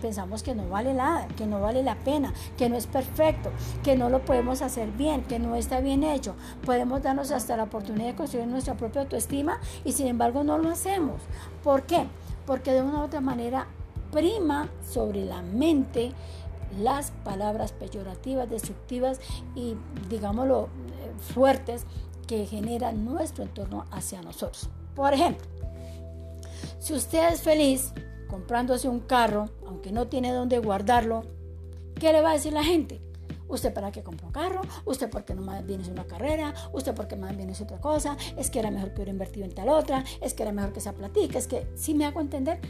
pensamos 0.00 0.42
que 0.42 0.54
no 0.54 0.68
vale 0.68 0.94
nada, 0.94 1.28
que 1.36 1.46
no 1.46 1.60
vale 1.60 1.82
la 1.82 1.96
pena, 1.96 2.32
que 2.56 2.68
no 2.68 2.76
es 2.76 2.86
perfecto, 2.86 3.50
que 3.82 3.96
no 3.96 4.10
lo 4.10 4.24
podemos 4.24 4.62
hacer 4.62 4.90
bien, 4.92 5.22
que 5.22 5.38
no 5.38 5.54
está 5.56 5.80
bien 5.80 6.02
hecho. 6.02 6.34
Podemos 6.64 7.02
darnos 7.02 7.30
hasta 7.30 7.56
la 7.56 7.64
oportunidad 7.64 8.06
de 8.06 8.14
construir 8.14 8.46
nuestra 8.46 8.74
propia 8.74 9.02
autoestima 9.02 9.60
y 9.84 9.92
sin 9.92 10.06
embargo 10.06 10.44
no 10.44 10.58
lo 10.58 10.70
hacemos. 10.70 11.20
¿Por 11.62 11.82
qué? 11.82 12.06
Porque 12.46 12.72
de 12.72 12.82
una 12.82 13.00
u 13.00 13.02
otra 13.02 13.20
manera 13.20 13.66
prima 14.10 14.68
sobre 14.88 15.24
la 15.24 15.42
mente 15.42 16.12
las 16.80 17.12
palabras 17.24 17.72
peyorativas, 17.72 18.50
destructivas 18.50 19.20
y, 19.54 19.74
digámoslo, 20.08 20.64
eh, 20.64 21.12
fuertes 21.34 21.84
que 22.26 22.46
generan 22.46 23.04
nuestro 23.04 23.44
entorno 23.44 23.86
hacia 23.90 24.20
nosotros. 24.22 24.68
Por 24.94 25.14
ejemplo, 25.14 25.46
si 26.78 26.92
usted 26.92 27.32
es 27.32 27.40
feliz, 27.40 27.92
comprándose 28.28 28.88
un 28.88 29.00
carro, 29.00 29.48
aunque 29.66 29.92
no 29.92 30.08
tiene 30.08 30.32
dónde 30.32 30.58
guardarlo, 30.58 31.24
¿qué 31.98 32.12
le 32.12 32.20
va 32.20 32.30
a 32.30 32.34
decir 32.34 32.52
la 32.52 32.62
gente? 32.62 33.00
Usted 33.48 33.72
para 33.72 33.90
qué 33.90 34.02
compró 34.02 34.26
un 34.26 34.32
carro, 34.32 34.60
usted 34.84 35.08
porque 35.08 35.34
no 35.34 35.40
más 35.40 35.64
viene 35.64 35.88
una 35.88 36.04
carrera, 36.04 36.52
usted 36.72 36.94
porque 36.94 37.16
más 37.16 37.34
viene 37.34 37.54
otra 37.54 37.80
cosa, 37.80 38.16
es 38.36 38.50
que 38.50 38.58
era 38.58 38.70
mejor 38.70 38.90
que 38.90 38.96
hubiera 38.96 39.10
invertido 39.10 39.46
en 39.46 39.54
tal 39.54 39.70
otra, 39.70 40.04
es 40.20 40.34
que 40.34 40.42
era 40.42 40.52
mejor 40.52 40.74
que 40.74 40.80
esa 40.80 40.92
platica, 40.92 41.38
es 41.38 41.46
que 41.46 41.66
si 41.74 41.94
me 41.94 42.04
hago 42.04 42.20
entender, 42.20 42.60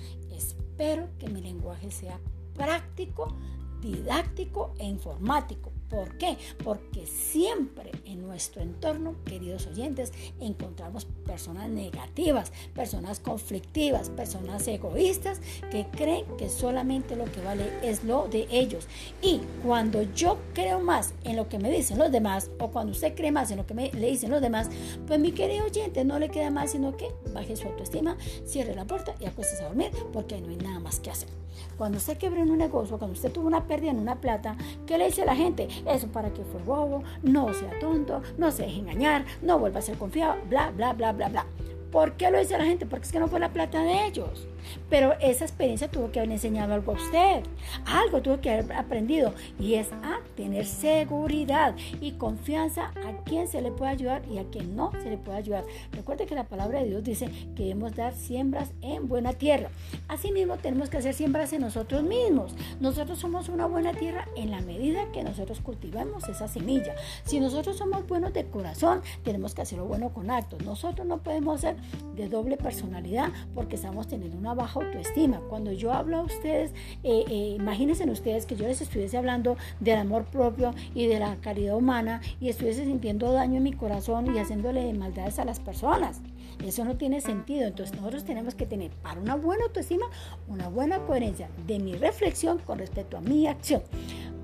espero 0.79 1.09
que 1.19 1.29
mi 1.29 1.41
lenguaje 1.41 1.91
sea 1.91 2.21
práctico, 2.55 3.35
didáctico 3.81 4.75
e 4.79 4.85
informático 4.85 5.73
¿Por 5.89 6.19
qué? 6.19 6.37
Porque 6.63 7.07
siempre 7.07 7.91
en 8.05 8.23
nuestro 8.23 8.61
entorno, 8.63 9.15
queridos 9.25 9.67
oyentes, 9.67 10.13
encontramos 10.41 11.07
personas 11.27 11.71
negativas, 11.71 12.53
personas 12.75 13.21
conflictivas, 13.21 14.11
personas 14.11 14.67
egoístas 14.69 15.41
que 15.71 15.87
creen 15.87 16.25
que 16.37 16.49
solamente 16.49 17.17
lo 17.17 17.25
que 17.25 17.41
vale 17.41 17.73
es 17.83 18.05
lo 18.05 18.29
de 18.29 18.47
ellos. 18.51 18.87
Y 19.23 19.41
cuando 19.65 20.03
yo 20.15 20.39
creo 20.55 20.81
más 20.81 21.15
en 21.25 21.37
lo 21.37 21.49
que 21.49 21.59
me 21.59 21.71
dicen 21.71 21.99
los 21.99 22.13
demás, 22.13 22.51
o 22.59 22.71
cuando 22.71 22.93
usted 22.93 23.15
cree 23.15 23.33
más 23.33 23.51
en 23.51 23.59
lo 23.59 23.67
que 23.67 23.75
me, 23.75 23.91
le 23.93 24.11
dicen 24.11 24.31
los 24.31 24.43
demás, 24.43 24.69
pues 25.07 25.19
mi 25.19 25.33
querido 25.33 25.65
oyente 25.65 26.05
no 26.05 26.19
le 26.19 26.29
queda 26.29 26.51
más 26.51 26.73
sino 26.73 26.97
que 26.97 27.09
baje 27.33 27.57
su 27.57 27.69
autoestima, 27.69 28.17
cierre 28.45 28.75
la 28.75 28.87
puerta 28.87 29.15
y 29.21 29.27
acuéstese 29.27 29.63
a 29.63 29.69
dormir 29.69 29.91
porque 30.13 30.41
no 30.41 30.49
hay 30.49 30.57
nada 30.57 30.81
más 30.81 31.01
que 31.01 31.11
hacer. 31.11 31.29
Cuando 31.77 31.99
usted 31.99 32.19
quebró 32.19 32.43
en 32.43 32.51
un 32.51 32.59
negocio, 32.59 32.99
cuando 32.99 33.15
usted 33.15 33.33
tuvo 33.33 33.47
una 33.47 33.67
pérdida 33.67 33.91
en 33.91 33.99
una 33.99 34.21
plata, 34.21 34.57
¿qué 34.87 34.99
le 34.99 35.07
dice 35.07 35.25
la 35.25 35.37
gente? 35.37 35.69
Eso 35.87 36.09
para 36.09 36.33
que 36.33 36.45
fue 36.45 36.63
bobo, 36.63 37.03
no 37.23 37.53
sea 37.55 37.79
tonto, 37.81 38.23
no 38.37 38.51
se 38.51 38.63
deje 38.63 38.81
engañar, 38.81 39.25
no 39.43 39.59
vuelva 39.59 39.79
a 39.79 39.83
ser 39.83 39.97
confiado, 39.97 40.37
bla, 40.49 40.71
bla, 40.71 40.93
bla, 40.93 41.13
bla, 41.13 41.29
bla. 41.29 41.47
¿Por 41.91 42.13
qué 42.13 42.31
lo 42.31 42.39
dice 42.39 42.59
la 42.59 42.65
gente? 42.65 42.87
Porque 42.87 43.07
es 43.07 43.13
que 43.13 43.19
no 43.19 43.29
fue 43.29 43.41
la 43.41 43.53
plata 43.53 43.83
de 43.83 44.07
ellos. 44.07 44.47
Pero 44.91 45.15
esa 45.21 45.45
experiencia 45.45 45.91
tuvo 45.91 46.11
que 46.11 46.21
haber 46.21 46.33
enseñado 46.33 46.75
algo 46.75 46.93
a 46.93 46.97
usted. 46.97 47.43
Algo 47.87 48.23
tuvo 48.23 48.41
que 48.41 48.51
haber 48.51 48.73
aprendido. 48.73 49.33
Y 49.59 49.75
es 49.75 49.93
a 49.93 50.19
tener 50.37 50.67
seguridad 50.67 51.75
y 52.01 52.13
confianza 52.13 52.93
a 53.05 53.25
quien 53.25 53.49
se 53.49 53.61
le 53.61 53.71
puede 53.71 53.91
ayudar 53.91 54.23
y 54.31 54.39
a 54.39 54.45
quien 54.45 54.77
no 54.77 54.93
se 55.03 55.11
le 55.11 55.19
puede 55.19 55.39
ayudar. 55.39 55.65
Recuerde 55.93 56.27
que 56.27 56.35
la 56.35 56.45
palabra 56.45 56.81
de 56.81 56.87
Dios 56.87 57.05
dice 57.05 57.29
que 57.57 57.65
debemos 57.65 57.95
dar 57.95 58.15
siembras 58.15 58.71
en 58.83 59.09
buena 59.09 59.33
tierra. 59.33 59.71
Asimismo, 60.09 60.57
tenemos 60.57 60.91
que 60.91 60.99
hacer 60.99 61.15
siembras 61.15 61.53
en 61.53 61.61
nosotros 61.61 62.03
mismos. 62.03 62.55
Nosotros 62.81 63.19
somos 63.19 63.49
una 63.49 63.67
buena 63.67 63.93
tierra 63.93 64.29
en 64.37 64.51
la 64.51 64.61
medida 64.61 65.11
que 65.13 65.23
nosotros 65.23 65.61
cultivamos 65.61 66.29
esa 66.29 66.49
semilla. 66.49 66.95
Si 67.25 67.41
nosotros 67.41 67.77
somos 67.77 68.07
buenos 68.07 68.33
de 68.33 68.47
corazón, 68.47 69.03
tenemos 69.25 69.55
que 69.55 69.63
hacerlo 69.63 69.87
bueno 69.87 70.13
con 70.13 70.31
actos. 70.31 70.63
Nosotros 70.65 71.07
no 71.07 71.19
podemos 71.19 71.61
ser 71.61 71.77
de 72.15 72.29
doble 72.29 72.57
personalidad 72.57 73.31
porque 73.55 73.77
estamos 73.77 74.09
teniendo 74.09 74.37
una 74.37 74.55
baja 74.59 74.81
autoestima. 74.81 75.41
Cuando 75.49 75.73
yo 75.73 75.93
hablo 75.93 76.19
a 76.19 76.23
ustedes, 76.23 76.73
eh, 77.03 77.25
eh, 77.29 77.55
imagínense 77.57 78.05
ustedes 78.11 78.45
que 78.45 78.57
yo 78.57 78.67
les 78.67 78.81
estuviese 78.81 79.17
hablando 79.17 79.57
del 79.81 79.99
amor 79.99 80.25
propio 80.27 80.75
y 80.95 81.07
de 81.07 81.19
la 81.19 81.37
caridad 81.37 81.77
humana 81.77 82.21
y 82.41 82.49
estuviese 82.51 82.85
sintiendo 82.85 83.33
daño 83.33 83.57
en 83.57 83.63
mi 83.63 83.73
corazón 83.73 84.35
y 84.35 84.39
haciéndole 84.39 84.93
maldades 84.93 85.39
a 85.39 85.45
las 85.45 85.61
personas. 85.61 86.21
Eso 86.65 86.85
no 86.85 86.97
tiene 86.97 87.21
sentido. 87.21 87.67
Entonces 87.67 87.97
nosotros 87.97 88.25
tenemos 88.25 88.55
que 88.55 88.67
tener 88.67 88.91
para 88.91 89.21
una 89.21 89.37
buena 89.37 89.65
autoestima 89.65 90.07
una 90.49 90.69
buena 90.69 90.99
coherencia 91.01 91.49
de 91.67 91.79
mi 91.79 91.95
reflexión 91.95 92.59
con 92.59 92.79
respecto 92.79 93.17
a 93.17 93.21
mi 93.21 93.47
acción. 93.47 93.83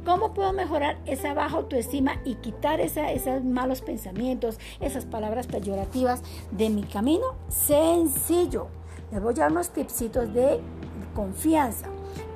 ¿Cómo 0.04 0.34
puedo 0.34 0.52
mejorar 0.52 0.98
esa 1.06 1.32
baja 1.32 1.56
autoestima 1.56 2.20
y 2.26 2.34
quitar 2.34 2.80
esos 2.80 3.42
malos 3.42 3.80
pensamientos, 3.80 4.58
esas 4.80 5.06
palabras 5.06 5.46
peyorativas 5.46 6.22
de 6.50 6.68
mi 6.68 6.82
camino? 6.82 7.24
Sencillo. 7.48 8.68
Les 9.14 9.22
voy 9.22 9.32
a 9.34 9.36
dar 9.42 9.52
unos 9.52 9.70
tipsitos 9.70 10.34
de 10.34 10.58
confianza. 11.14 11.86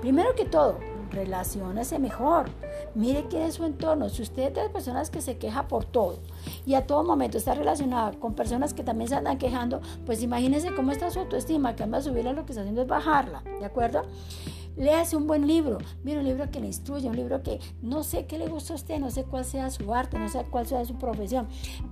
Primero 0.00 0.36
que 0.36 0.44
todo, 0.44 0.78
relaciónese 1.10 1.98
mejor. 1.98 2.50
Mire 2.94 3.26
quién 3.28 3.42
es 3.42 3.54
su 3.54 3.64
entorno. 3.64 4.08
Si 4.08 4.22
usted 4.22 4.44
es 4.44 4.54
de 4.54 4.68
personas 4.70 5.10
que 5.10 5.20
se 5.20 5.38
queja 5.38 5.66
por 5.66 5.84
todo 5.84 6.20
y 6.64 6.74
a 6.74 6.86
todo 6.86 7.02
momento 7.02 7.36
está 7.36 7.54
relacionada 7.54 8.12
con 8.12 8.34
personas 8.34 8.74
que 8.74 8.84
también 8.84 9.08
se 9.08 9.16
andan 9.16 9.38
quejando, 9.38 9.80
pues 10.06 10.22
imagínese 10.22 10.72
cómo 10.72 10.92
está 10.92 11.10
su 11.10 11.18
autoestima, 11.18 11.74
que 11.74 11.82
anda 11.82 11.98
a 11.98 12.02
subirla, 12.02 12.32
lo 12.32 12.46
que 12.46 12.52
está 12.52 12.60
haciendo 12.60 12.82
es 12.82 12.88
bajarla. 12.88 13.42
¿De 13.58 13.64
acuerdo? 13.64 14.02
Léase 14.76 15.16
un 15.16 15.26
buen 15.26 15.48
libro, 15.48 15.78
mire 16.04 16.20
un 16.20 16.24
libro 16.26 16.48
que 16.52 16.60
le 16.60 16.68
instruye, 16.68 17.08
un 17.08 17.16
libro 17.16 17.42
que 17.42 17.58
no 17.82 18.04
sé 18.04 18.26
qué 18.26 18.38
le 18.38 18.46
gusta 18.46 18.74
a 18.74 18.76
usted, 18.76 19.00
no 19.00 19.10
sé 19.10 19.24
cuál 19.24 19.44
sea 19.44 19.68
su 19.70 19.92
arte, 19.92 20.16
no 20.16 20.28
sé 20.28 20.46
cuál 20.48 20.68
sea 20.68 20.84
su 20.84 20.96
profesión, 20.96 21.48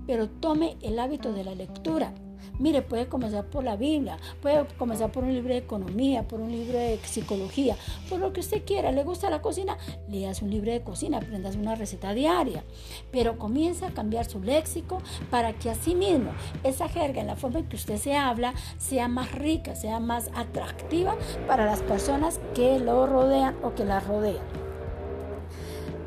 pero 0.07 0.28
tome 0.28 0.76
el 0.81 1.00
hábito 1.00 1.33
de 1.33 1.43
la 1.43 1.57
lectura. 1.57 2.14
Mire, 2.59 2.83
puede 2.83 3.07
comenzar 3.09 3.45
por 3.47 3.64
la 3.64 3.76
Biblia, 3.76 4.16
puede 4.40 4.66
comenzar 4.78 5.12
por 5.12 5.25
un 5.25 5.35
libro 5.35 5.52
de 5.52 5.59
economía, 5.59 6.26
por 6.26 6.40
un 6.40 6.50
libro 6.50 6.78
de 6.78 6.99
psicología, 7.05 7.76
por 8.09 8.19
lo 8.19 8.33
que 8.33 8.40
usted 8.40 8.64
quiera. 8.64 8.93
¿Le 8.93 9.05
gusta 9.05 9.31
la 9.31 9.43
cocina? 9.43 9.76
Leas 10.09 10.43
un 10.43 10.50
libro 10.50 10.73
de 10.73 10.83
cocina, 10.83 11.19
aprendas 11.19 11.57
una 11.57 11.75
receta 11.75 12.14
diaria. 12.14 12.64
Pero 13.11 13.38
comienza 13.38 13.88
a 13.88 13.90
cambiar 13.90 14.25
su 14.25 14.43
léxico 14.43 15.02
para 15.31 15.52
que 15.52 15.71
así 15.71 15.95
mismo 15.95 16.31
esa 16.64 16.88
jerga, 16.88 17.21
en 17.21 17.26
la 17.26 17.37
forma 17.37 17.61
en 17.61 17.69
que 17.69 17.76
usted 17.76 17.97
se 17.97 18.16
habla, 18.16 18.55
sea 18.78 19.09
más 19.09 19.33
rica, 19.33 19.75
sea 19.75 20.00
más 20.00 20.31
atractiva 20.35 21.16
para 21.47 21.66
las 21.66 21.81
personas 21.83 22.40
que 22.55 22.78
lo 22.78 23.07
rodean 23.07 23.55
o 23.62 23.75
que 23.75 23.85
la 23.85 24.00
rodean. 24.00 24.45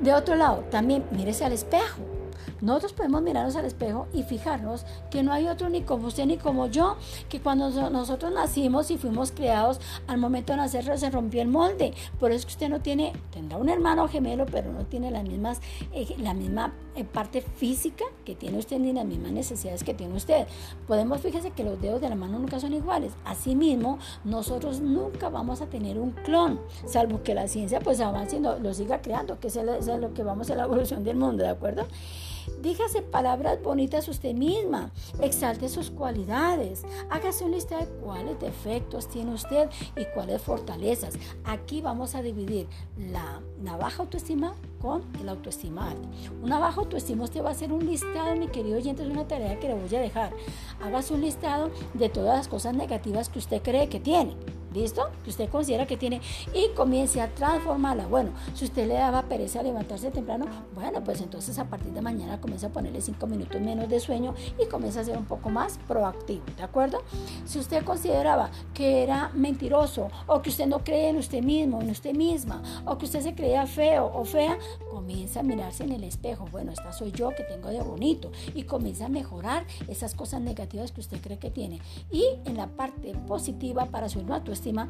De 0.02 0.14
otro 0.14 0.36
lado, 0.36 0.64
también 0.72 1.04
mírese 1.12 1.44
al 1.44 1.52
espejo. 1.52 2.19
Nosotros 2.62 2.94
podemos 2.94 3.22
mirarnos 3.22 3.56
al 3.56 3.66
espejo 3.66 4.08
y 4.13 4.24
fijarnos 4.24 4.86
que 5.10 5.24
no 5.24 5.32
hay 5.32 5.48
otro 5.48 5.70
ni 5.70 5.82
como 5.82 6.08
usted 6.08 6.25
ni 6.25 6.38
como 6.38 6.68
yo, 6.68 6.98
que 7.30 7.39
cuando 7.39 7.70
nosotros 7.89 8.34
nacimos 8.34 8.92
y 8.92 8.98
fuimos 8.98 9.32
creados, 9.32 9.80
al 10.08 10.18
momento 10.18 10.54
de 10.54 10.58
nacer 10.58 10.98
se 10.98 11.10
rompió 11.10 11.42
el 11.42 11.48
molde. 11.48 11.94
Por 12.20 12.32
eso 12.32 12.48
que 12.48 12.54
usted 12.54 12.70
no 12.70 12.82
tiene, 12.82 13.13
tendrá 13.32 13.58
un 13.58 13.70
hermano 13.70 14.08
gemelo, 14.08 14.46
pero 14.46 14.72
no 14.72 14.86
tiene 14.86 15.12
las 15.12 15.24
mismas, 15.24 15.62
eh, 15.94 16.08
la 16.18 16.34
misma 16.34 16.74
eh, 16.96 17.04
parte 17.04 17.42
física 17.42 18.06
que 18.25 18.36
tiene 18.36 18.58
usted 18.58 18.80
ni 18.80 18.94
las 18.94 19.06
mismas 19.06 19.32
necesidades 19.32 19.84
que 19.84 19.94
tiene 19.94 20.16
usted. 20.16 20.48
Podemos, 20.88 21.22
fíjese 21.22 21.51
que 21.51 21.63
los 21.63 21.82
dedos 21.82 22.01
de 22.01 22.10
la 22.10 22.16
mano 22.16 22.39
nunca 22.39 22.60
son 22.60 22.74
iguales. 22.74 23.13
Asimismo, 23.25 24.00
nosotros 24.24 24.82
nunca 24.82 25.30
vamos 25.30 25.62
a 25.62 25.68
tener 25.68 26.00
un 26.00 26.12
clon, 26.12 26.60
salvo 26.86 27.24
que 27.24 27.34
la 27.34 27.48
ciencia 27.48 27.80
pues 27.80 28.00
avance 28.00 28.38
y 28.38 28.39
lo 28.39 28.74
siga 28.74 29.01
creando, 29.01 29.39
que 29.39 29.48
es, 29.48 29.56
es 29.56 29.88
lo 29.88 30.13
que 30.13 30.24
vamos 30.24 30.50
a 30.50 30.56
la 30.56 30.63
evolución 30.63 31.04
del 31.04 31.18
mundo, 31.18 31.44
¿de 31.44 31.50
acuerdo? 31.50 31.86
Dígase 32.62 33.01
palabras 33.01 33.62
bonitas 33.62 34.08
usted 34.08 34.34
misma, 34.34 34.91
exalte 35.22 35.69
sus 35.69 35.89
cualidades, 35.89 36.84
hágase 37.10 37.46
una 37.46 37.55
lista 37.55 37.77
de 37.77 37.86
cuáles 37.86 38.39
defectos 38.39 39.08
tiene 39.08 39.34
usted 39.34 39.69
y 39.96 40.05
cuáles 40.13 40.41
fortalezas. 40.41 41.15
Aquí 41.43 41.81
vamos 41.81 42.15
a 42.15 42.22
dividir 42.22 42.67
la, 42.98 43.41
baja 43.77 44.03
autoestima 44.03 44.55
con 44.81 45.03
el 45.22 45.29
autoestima. 45.29 45.93
Una 46.43 46.60
baja 46.60 46.81
autoestima 46.81 47.24
usted 47.24 47.43
va 47.43 47.50
a 47.50 47.51
hacer 47.51 47.72
un 47.72 47.86
listado, 47.86 48.36
mi 48.36 48.48
querido 48.48 48.77
oyente, 48.77 49.03
es 49.03 49.10
una 49.10 49.27
tarea 49.27 49.60
que 49.60 49.67
le 49.67 49.75
voy 49.75 49.96
a 49.96 50.01
dejar. 50.01 50.34
Hágase 50.81 51.13
un 51.13 51.22
listado 51.22 51.72
de 51.93 52.10
todas 52.10 52.38
las 52.38 52.48
cosas 52.48 52.74
negativas 52.74 53.29
que 53.29 53.39
usted 53.39 53.62
cree 53.62 53.89
que 53.89 54.00
tiene. 54.00 54.36
¿Listo? 54.74 55.10
Que 55.24 55.32
usted 55.32 55.50
considera 55.50 55.88
que 55.88 55.98
tiene 55.98 56.22
y 56.54 56.70
comience 56.76 57.22
a 57.22 57.28
transformarla. 57.34 58.08
Bueno, 58.08 58.32
si 58.54 58.66
usted 58.66 58.88
le 58.88 58.96
daba 58.96 59.24
pereza 59.24 59.62
a 59.62 59.64
levantarse 59.64 60.12
temprano, 60.12 60.46
bueno, 60.76 61.04
pues 61.04 61.22
entonces 61.22 61.58
a 61.58 61.66
partir 61.66 61.92
de 61.92 62.02
mañana 62.02 62.40
comienza 62.40 62.68
a 62.68 62.70
ponerle 62.70 63.02
5 63.02 63.26
minutos 63.28 63.60
menos 63.62 63.90
de 63.90 64.00
sueño 64.00 64.36
y 64.62 64.68
comienza 64.68 65.02
a 65.02 65.04
ser 65.04 65.18
un 65.18 65.26
poco 65.26 65.50
más 65.50 65.80
proactivo, 65.88 66.44
¿de 66.58 66.64
acuerdo? 66.64 67.02
Si 67.46 67.60
usted 67.60 67.84
consideraba 67.84 68.52
que 68.74 69.04
era 69.04 69.32
mentiroso 69.34 70.10
o 70.28 70.42
que 70.42 70.50
usted 70.50 70.68
no 70.68 70.84
cree 70.84 71.10
en 71.10 71.18
usted 71.18 71.42
mismo, 71.42 71.82
en 71.82 71.90
usted 71.90 72.14
misma, 72.16 72.62
o 72.86 72.98
que 72.98 73.06
usted 73.06 73.22
se 73.22 73.34
creía 73.34 73.66
feo 73.66 74.12
o 74.14 74.24
fea, 74.24 74.58
comienza 74.89 75.39
a 75.39 75.43
mirarse 75.43 75.84
en 75.84 75.91
el 75.91 76.03
espejo. 76.03 76.48
Bueno, 76.51 76.72
esta 76.72 76.91
soy 76.91 77.12
yo 77.12 77.29
que 77.29 77.43
tengo 77.43 77.69
de 77.69 77.81
bonito 77.81 78.31
y 78.53 78.63
comienza 78.63 79.05
a 79.05 79.10
mejorar 79.10 79.65
esas 79.88 80.15
cosas 80.15 80.41
negativas 80.41 80.91
que 80.91 81.01
usted 81.01 81.22
cree 81.22 81.39
que 81.39 81.51
tiene. 81.51 81.79
Y 82.12 82.25
en 82.46 82.58
la 82.58 82.67
parte 82.67 83.13
positiva 83.27 83.86
para 83.86 84.10
su 84.10 84.19
autoestima, 84.19 84.89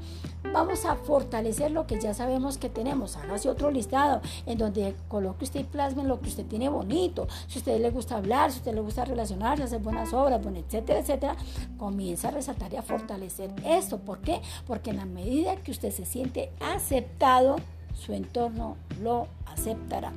vamos 0.54 0.86
a 0.86 0.96
fortalecer 0.96 1.72
lo 1.72 1.86
que 1.86 2.00
ya 2.00 2.14
sabemos 2.14 2.58
que 2.58 2.70
tenemos. 2.70 3.18
Hágase 3.18 3.50
otro 3.50 3.72
listado 3.72 4.22
en 4.46 4.58
donde 4.58 4.96
coloque 5.08 5.46
usted 5.46 5.62
y 5.62 5.64
plasme 5.64 6.04
lo 6.04 6.20
que 6.20 6.30
usted 6.30 6.46
tiene 6.46 6.70
bonito. 6.70 7.28
Si 7.48 7.58
a 7.58 7.60
usted 7.60 7.80
le 7.80 7.92
gusta 7.92 8.18
hablar, 8.18 8.52
si 8.52 8.58
a 8.58 8.60
usted 8.60 8.74
le 8.74 8.82
gusta 8.82 9.06
relacionarse, 9.06 9.64
hacer 9.64 9.82
buenas 9.82 10.14
obras, 10.14 10.42
bueno, 10.42 10.60
etcétera, 10.60 11.00
etcétera, 11.00 11.36
comienza 11.78 12.30
a 12.30 12.32
resaltar 12.32 12.74
y 12.74 12.78
a 12.78 12.82
fortalecer 12.82 13.54
esto. 13.66 14.00
¿Por 14.00 14.20
qué? 14.20 14.42
Porque 14.66 14.92
en 14.92 14.98
la 14.98 15.06
medida 15.06 15.56
que 15.58 15.72
usted 15.72 15.92
se 15.92 16.06
siente 16.06 16.52
aceptado, 16.60 17.58
su 17.94 18.14
entorno 18.14 18.78
lo 19.02 19.28
aceptará. 19.46 20.12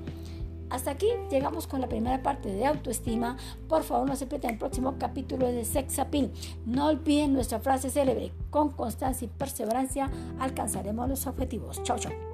Hasta 0.71 0.93
aquí 0.93 1.09
llegamos 1.31 1.67
con 1.67 1.83
la 1.83 1.89
primera 1.89 2.23
parte 2.23 2.51
de 2.51 2.65
autoestima. 2.65 3.37
Por 3.69 3.83
favor, 3.83 4.09
no 4.09 4.17
se 4.17 4.27
pierdan 4.27 4.53
el 4.53 4.59
próximo 4.59 4.95
capítulo 4.99 5.47
de 5.49 5.67
Sex 5.67 5.99
Appeal. 5.99 6.33
No 6.65 6.87
olviden 6.87 7.35
nuestra 7.35 7.61
frase 7.61 7.91
célebre: 7.91 8.33
con 8.49 8.71
constancia 8.71 9.27
y 9.27 9.29
perseverancia 9.29 10.11
alcanzaremos 10.39 11.11
los 11.11 11.27
objetivos. 11.27 11.83
Chao, 11.83 11.99
chao. 11.99 12.32